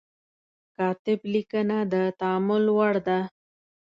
کاتب 0.77 1.19
لیکنه 1.33 1.77
د 1.91 1.95
تأمل 2.19 2.63
وړ 2.77 2.93
ده. 3.07 3.19